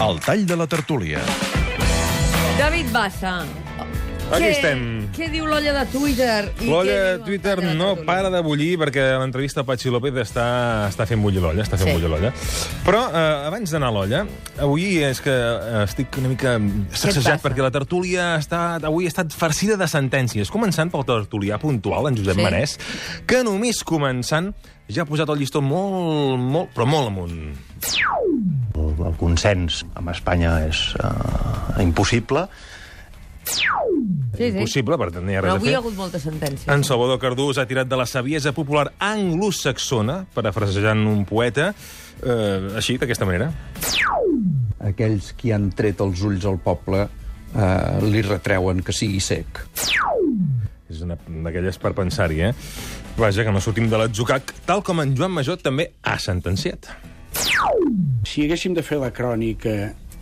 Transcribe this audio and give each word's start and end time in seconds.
El 0.00 0.20
tall 0.20 0.44
de 0.46 0.56
la 0.56 0.66
tertúlia. 0.66 1.20
David 2.58 2.90
Bassa. 2.92 3.38
Aquí 4.26 4.42
què, 4.42 4.48
estem. 4.56 4.80
Què 5.14 5.28
diu 5.30 5.44
l'olla 5.46 5.70
de 5.76 5.82
Twitter? 5.92 6.48
L'olla 6.66 6.94
de 7.14 7.18
Twitter 7.22 7.52
de 7.62 7.74
no 7.78 7.92
para 8.08 8.26
de 8.32 8.40
bullir 8.42 8.72
perquè 8.80 9.04
l'entrevista 9.20 9.62
a 9.62 9.66
Patxi 9.68 9.92
López 9.94 10.16
està, 10.18 10.46
està 10.90 11.06
fent 11.06 11.22
bullir 11.22 11.38
l'olla, 11.44 11.62
està 11.62 11.78
fent 11.78 11.92
Sí. 11.92 11.94
bullir 11.94 12.10
l'olla. 12.10 12.32
Però 12.84 13.04
eh, 13.06 13.46
abans 13.46 13.70
d'anar 13.70 13.92
a 13.92 13.94
l'olla, 13.94 14.24
avui 14.58 14.98
és 15.06 15.20
que 15.22 15.30
eh, 15.30 15.84
estic 15.84 16.18
una 16.18 16.32
mica 16.32 16.56
sacsejat 16.90 17.40
perquè 17.44 17.62
la 17.62 17.70
tertúlia 17.70 18.32
ha 18.34 18.40
estat, 18.42 18.82
avui 18.90 19.06
ha 19.06 19.14
estat 19.14 19.30
farcida 19.32 19.78
de 19.78 19.86
sentències, 19.86 20.50
començant 20.50 20.90
pel 20.90 21.06
tertulià 21.06 21.60
puntual, 21.62 22.10
en 22.10 22.18
Josep 22.18 22.34
Sí. 22.34 22.42
Manès, 22.42 22.78
que 23.30 23.44
només 23.46 23.84
començant 23.86 24.50
ja 24.90 25.02
ha 25.02 25.06
posat 25.06 25.30
el 25.30 25.38
llistó 25.38 25.62
molt, 25.62 26.36
molt, 26.42 26.74
però 26.74 26.84
molt 26.86 27.14
amunt. 27.14 27.54
El, 29.06 29.14
consens 29.20 29.84
amb 29.94 30.10
Espanya 30.10 30.56
és 30.66 30.80
uh, 30.98 31.76
impossible. 31.82 32.46
Sí, 33.46 33.62
sí. 34.36 34.48
Impossible, 34.50 34.98
per 35.00 35.10
tant, 35.14 35.24
no 35.24 35.30
hi 35.32 35.36
ha 35.38 35.42
Però 35.44 35.52
res 35.52 35.54
a 35.54 35.60
avui 35.60 35.68
hi 35.68 35.72
fer. 35.72 35.76
ha 35.78 35.82
hagut 35.84 35.94
moltes 35.96 36.24
sentències. 36.26 36.66
En 36.74 36.82
Salvador 36.84 37.20
Cardús 37.22 37.60
ha 37.62 37.66
tirat 37.70 37.88
de 37.88 37.96
la 37.96 38.06
saviesa 38.10 38.52
popular 38.56 38.88
anglosaxona, 38.98 40.24
parafrasejant 40.34 41.06
un 41.08 41.22
poeta, 41.28 41.70
eh, 42.22 42.72
així, 42.76 42.98
d'aquesta 42.98 43.24
manera. 43.28 43.52
aquells 44.86 45.32
qui 45.38 45.50
han 45.54 45.70
tret 45.74 46.00
els 46.04 46.20
ulls 46.22 46.44
al 46.46 46.58
poble 46.62 47.06
eh, 47.06 48.04
li 48.04 48.20
retreuen 48.22 48.82
que 48.84 48.92
sigui 48.94 49.20
sec. 49.24 49.62
És 50.90 51.00
una 51.02 51.16
d'aquelles 51.16 51.78
per 51.82 51.94
pensar-hi, 51.96 52.42
eh? 52.50 52.52
Vaja, 53.16 53.42
que 53.46 53.52
no 53.54 53.62
sortim 53.64 53.88
de 53.90 53.98
l'atzucac, 53.98 54.52
tal 54.68 54.82
com 54.86 55.00
en 55.02 55.14
Joan 55.16 55.32
Major 55.32 55.56
també 55.58 55.88
ha 56.04 56.18
sentenciat. 56.20 56.90
Si 58.26 58.44
haguéssim 58.44 58.74
de 58.76 58.82
fer 58.84 58.98
la 59.00 59.12
crònica 59.14 59.76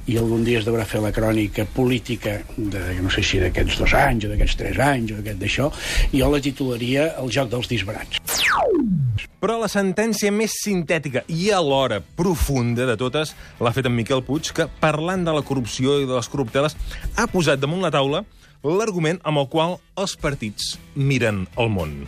i 0.07 0.19
algun 0.21 0.45
dia 0.45 0.61
es 0.61 0.67
deurà 0.67 0.85
fer 0.85 1.01
la 1.01 1.13
crònica 1.17 1.65
política 1.65 2.37
de, 2.57 2.83
no 3.01 3.11
sé 3.13 3.25
si 3.25 3.41
d'aquests 3.41 3.79
dos 3.81 3.95
anys 3.97 4.27
o 4.27 4.33
d'aquests 4.33 4.59
tres 4.61 4.81
anys 4.85 5.15
o 5.15 5.21
d'aquest 5.21 5.41
d'això, 5.41 5.71
jo 6.13 6.29
la 6.33 6.43
titularia 6.45 7.09
El 7.23 7.33
joc 7.33 7.49
dels 7.53 7.71
disbarats. 7.71 8.21
Però 9.41 9.57
la 9.61 9.69
sentència 9.69 10.33
més 10.33 10.57
sintètica 10.61 11.25
i 11.29 11.51
alhora 11.53 12.01
profunda 12.17 12.87
de 12.89 12.97
totes 13.01 13.35
l'ha 13.61 13.73
fet 13.77 13.89
en 13.89 13.97
Miquel 13.97 14.25
Puig, 14.25 14.53
que, 14.57 14.69
parlant 14.81 15.25
de 15.25 15.35
la 15.37 15.45
corrupció 15.45 15.99
i 16.01 16.09
de 16.09 16.17
les 16.17 16.31
corrupteles, 16.33 16.77
ha 17.17 17.29
posat 17.33 17.61
damunt 17.61 17.85
la 17.85 17.93
taula 17.95 18.25
l'argument 18.65 19.21
amb 19.29 19.43
el 19.43 19.49
qual 19.53 19.79
els 20.01 20.17
partits 20.21 20.75
miren 20.97 21.45
el 21.61 21.73
món. 21.73 22.05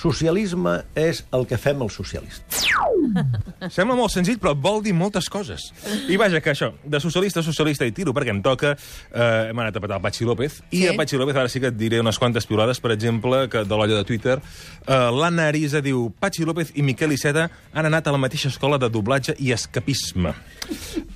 Socialisme 0.00 0.78
és 0.96 1.24
el 1.36 1.42
que 1.48 1.58
fem 1.60 1.82
els 1.84 1.92
socialistes. 1.98 2.62
Sembla 3.76 3.96
molt 3.98 4.12
senzill, 4.14 4.38
però 4.40 4.54
vol 4.56 4.80
dir 4.84 4.94
moltes 4.96 5.26
coses. 5.32 5.66
I 6.08 6.16
vaja, 6.20 6.40
que 6.40 6.52
això, 6.54 6.70
de 6.84 7.00
socialista 7.02 7.42
a 7.42 7.44
socialista 7.44 7.84
i 7.88 7.92
tiro 7.96 8.14
perquè 8.16 8.32
em 8.32 8.40
toca, 8.44 8.72
eh, 9.12 9.50
hem 9.50 9.60
anat 9.60 9.76
a 9.76 9.82
petar 9.84 9.98
el 9.98 10.04
Patxi 10.04 10.24
López, 10.28 10.60
i 10.70 10.84
Sí. 10.84 10.88
a 10.88 10.94
Patxi 10.96 11.18
López 11.20 11.36
ara 11.36 11.48
sí 11.52 11.60
que 11.60 11.68
et 11.68 11.76
diré 11.76 12.00
unes 12.00 12.18
quantes 12.18 12.46
piulades, 12.46 12.80
per 12.80 12.92
exemple, 12.92 13.48
que 13.52 13.64
de 13.64 13.76
l'olla 13.76 13.96
de 14.00 14.04
Twitter, 14.04 14.38
eh, 14.86 15.10
l'Anna 15.12 15.48
Arisa 15.48 15.82
diu 15.84 16.08
Patxi 16.18 16.44
López 16.48 16.72
i 16.76 16.82
Miquel 16.82 17.12
Iceta 17.12 17.50
han 17.74 17.86
anat 17.86 18.06
a 18.08 18.12
la 18.12 18.18
mateixa 18.18 18.48
escola 18.48 18.78
de 18.78 18.88
doblatge 18.88 19.34
i 19.38 19.52
escapisme. 19.52 20.32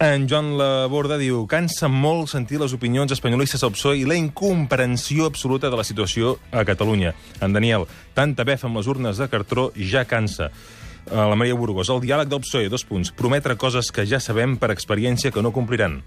En 0.05 0.27
Joan 0.29 0.51
Laborda 0.59 1.17
diu 1.17 1.47
cansa 1.49 1.89
molt 1.89 2.29
sentir 2.29 2.59
les 2.61 2.75
opinions 2.77 3.13
espanyolistes 3.15 3.63
al 3.65 3.71
PSOE 3.73 4.03
i 4.03 4.05
la 4.05 4.19
incomprensió 4.21 5.31
absoluta 5.31 5.71
de 5.73 5.79
la 5.81 5.85
situació 5.87 6.35
a 6.53 6.65
Catalunya. 6.69 7.15
En 7.41 7.55
Daniel, 7.57 7.87
tanta 8.13 8.45
bef 8.45 8.67
amb 8.69 8.77
les 8.77 8.91
urnes 8.91 9.17
de 9.17 9.31
cartró 9.33 9.71
ja 9.79 10.05
cansa. 10.05 10.51
Eh, 10.51 11.17
La 11.17 11.39
Maria 11.41 11.57
Burgos, 11.57 11.89
el 11.89 12.03
diàleg 12.05 12.29
del 12.29 12.43
PSOE, 12.45 12.69
dos 12.69 12.85
punts. 12.85 13.15
Prometre 13.17 13.57
coses 13.57 13.89
que 13.89 14.05
ja 14.05 14.21
sabem 14.21 14.59
per 14.61 14.75
experiència 14.75 15.33
que 15.33 15.41
no 15.41 15.55
compliran. 15.57 16.03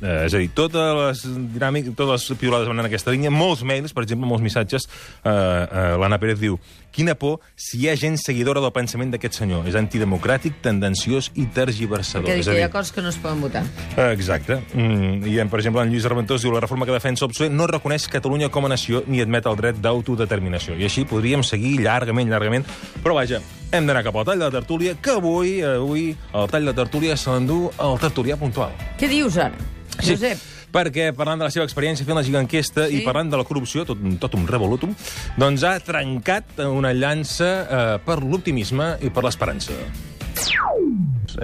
Eh, 0.00 0.26
és 0.26 0.34
a 0.34 0.40
dir, 0.40 0.50
totes 0.56 0.96
les 0.98 1.22
dinàmiques, 1.54 1.94
totes 1.96 2.28
les 2.28 2.38
piulades 2.40 2.68
van 2.68 2.80
en 2.82 2.88
aquesta 2.88 3.12
línia, 3.12 3.32
molts 3.32 3.62
mails, 3.66 3.94
per 3.96 4.04
exemple, 4.04 4.28
molts 4.28 4.44
missatges. 4.44 4.86
Eh, 5.24 5.30
eh, 5.30 5.96
L'Anna 6.00 6.18
Pérez 6.20 6.40
diu, 6.40 6.58
quina 6.92 7.14
por 7.14 7.38
si 7.56 7.80
hi 7.80 7.88
ha 7.88 7.96
gent 7.96 8.18
seguidora 8.20 8.60
del 8.60 8.72
pensament 8.74 9.12
d'aquest 9.14 9.40
senyor. 9.40 9.68
És 9.70 9.78
antidemocràtic, 9.78 10.60
tendenciós 10.64 11.30
i 11.34 11.46
tergiversador. 11.54 12.28
Que 12.28 12.40
és 12.40 12.48
que 12.48 12.56
hi 12.56 12.60
dir, 12.60 12.66
ha 12.66 12.72
coses 12.72 12.92
que 12.96 13.04
no 13.04 13.12
es 13.12 13.20
poden 13.20 13.40
votar. 13.44 13.64
Eh, 13.96 14.10
Exacte. 14.12 14.60
Mm, 14.74 15.22
I, 15.26 15.38
en, 15.44 15.52
per 15.52 15.62
exemple, 15.62 15.84
en 15.84 15.92
Lluís 15.92 16.08
Armentós 16.08 16.44
diu 16.44 16.52
la 16.54 16.64
reforma 16.64 16.88
que 16.88 16.96
defensa 16.96 17.24
el 17.24 17.32
PSOE 17.32 17.50
no 17.52 17.68
reconeix 17.70 18.08
Catalunya 18.10 18.50
com 18.50 18.66
a 18.66 18.74
nació 18.74 19.04
ni 19.06 19.22
admet 19.22 19.46
el 19.46 19.56
dret 19.60 19.80
d'autodeterminació. 19.80 20.76
I 20.76 20.88
així 20.88 21.06
podríem 21.08 21.44
seguir 21.46 21.78
llargament, 21.80 22.30
llargament. 22.30 22.66
Però 23.04 23.14
vaja, 23.16 23.40
hem 23.72 23.86
d'anar 23.86 24.02
cap 24.06 24.16
al 24.16 24.24
tall 24.26 24.40
de 24.40 24.46
la 24.48 24.54
tertúlia, 24.54 24.94
que 25.00 25.16
avui, 25.16 25.58
avui 25.66 26.06
el 26.34 26.48
tall 26.50 26.70
de 26.70 26.74
tertúlia 26.74 27.16
se 27.16 27.30
l'endú 27.30 27.68
el 27.78 27.98
tertulià 28.02 28.38
puntual. 28.40 28.72
Què 28.98 29.10
dius 29.10 29.38
ara, 29.38 29.56
Josep? 30.02 30.38
perquè 30.70 31.08
parlant 31.18 31.40
de 31.40 31.48
la 31.48 31.50
seva 31.50 31.64
experiència 31.66 32.06
fent 32.06 32.14
la 32.14 32.22
giganquesta 32.22 32.84
Sí? 32.86 33.00
i 33.00 33.06
parlant 33.06 33.30
de 33.32 33.40
la 33.40 33.42
corrupció, 33.44 33.82
tot, 33.84 33.98
tot 34.22 34.36
un 34.38 34.46
revolutum, 34.46 34.94
doncs 35.36 35.64
ha 35.66 35.74
trencat 35.82 36.62
una 36.62 36.92
llança 36.94 37.50
eh, 37.66 37.96
per 38.06 38.20
l'optimisme 38.22 38.92
i 39.02 39.10
per 39.10 39.26
l'esperança. 39.26 39.74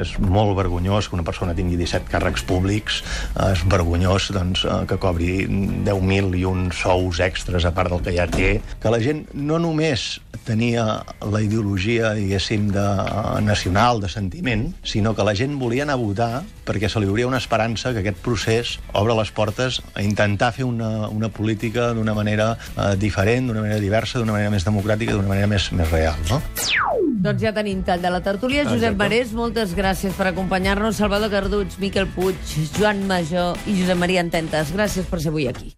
És 0.01 0.17
molt 0.23 0.57
vergonyós 0.59 1.09
que 1.09 1.17
una 1.19 1.27
persona 1.27 1.55
tingui 1.57 1.79
17 1.81 2.11
càrrecs 2.11 2.45
públics, 2.47 3.03
és 3.47 3.65
vergonyós 3.71 4.31
doncs, 4.35 4.65
eh, 4.65 4.83
que 4.89 4.99
cobri 5.03 5.33
10.000 5.47 6.37
i 6.41 6.45
uns 6.49 6.83
sous 6.83 7.21
extras 7.25 7.65
a 7.65 7.75
part 7.77 7.93
del 7.93 8.05
que 8.05 8.17
ja 8.17 8.29
té, 8.31 8.57
que 8.83 8.93
la 8.93 9.01
gent 9.03 9.27
no 9.35 9.61
només 9.63 10.17
tenia 10.47 11.03
la 11.33 11.41
ideologia, 11.43 12.13
diguéssim, 12.15 12.71
de, 12.75 12.87
nacional, 13.43 14.01
de 14.01 14.09
sentiment, 14.09 14.69
sinó 14.87 15.15
que 15.17 15.27
la 15.27 15.35
gent 15.35 15.59
volia 15.59 15.85
anar 15.87 15.97
a 15.99 16.03
votar 16.03 16.31
perquè 16.67 16.91
se 16.91 17.03
li 17.03 17.11
hauria 17.11 17.29
una 17.29 17.41
esperança 17.43 17.93
que 17.95 18.03
aquest 18.03 18.23
procés 18.23 18.77
obre 18.93 19.17
les 19.19 19.31
portes 19.35 19.81
a 19.95 20.03
intentar 20.07 20.53
fer 20.57 20.67
una, 20.67 21.09
una 21.09 21.31
política 21.31 21.93
d'una 21.97 22.15
manera 22.15 22.53
eh, 22.57 22.95
diferent, 22.99 23.51
d'una 23.51 23.67
manera 23.67 23.83
diversa, 23.83 24.21
d'una 24.21 24.37
manera 24.39 24.55
més 24.55 24.67
democràtica, 24.67 25.15
d'una 25.15 25.31
manera 25.35 25.51
més, 25.51 25.71
més 25.73 25.91
real, 25.91 26.19
no? 26.31 26.43
Doncs 27.17 27.43
ja 27.43 27.53
tenim 27.57 27.81
tall 27.87 28.03
de 28.05 28.11
la 28.13 28.21
tertúlia. 28.25 28.65
Josep 28.67 28.93
Exacte. 28.93 29.01
Marés, 29.01 29.33
moltes 29.37 29.73
gràcies 29.77 30.17
per 30.19 30.29
acompanyar-nos. 30.33 31.01
Salvador 31.01 31.33
Carduts, 31.33 31.81
Miquel 31.81 32.11
Puig, 32.13 32.37
Joan 32.77 33.07
Major 33.09 33.57
i 33.67 33.79
Josep 33.81 33.99
Maria 34.05 34.25
Ententes. 34.27 34.75
Gràcies 34.77 35.09
per 35.09 35.23
ser 35.25 35.33
avui 35.33 35.49
aquí. 35.49 35.77